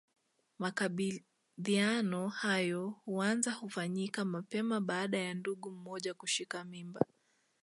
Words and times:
Makabidhiano 0.59 2.27
hayo 2.29 2.89
huanza 3.05 3.55
kufanyika 3.55 4.25
mapema 4.25 4.81
baada 4.81 5.17
ya 5.17 5.33
ndugu 5.33 5.71
mmoja 5.71 6.13
kushika 6.13 6.63
mimba 6.63 7.05